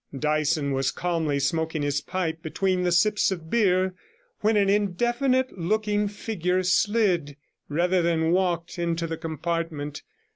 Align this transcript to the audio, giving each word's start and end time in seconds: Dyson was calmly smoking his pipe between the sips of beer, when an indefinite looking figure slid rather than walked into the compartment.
Dyson 0.17 0.71
was 0.71 0.89
calmly 0.89 1.37
smoking 1.37 1.83
his 1.83 2.01
pipe 2.01 2.41
between 2.41 2.81
the 2.81 2.91
sips 2.91 3.29
of 3.29 3.51
beer, 3.51 3.93
when 4.39 4.57
an 4.57 4.67
indefinite 4.67 5.55
looking 5.59 6.07
figure 6.07 6.63
slid 6.63 7.37
rather 7.69 8.01
than 8.01 8.31
walked 8.31 8.79
into 8.79 9.05
the 9.05 9.15
compartment. 9.17 10.01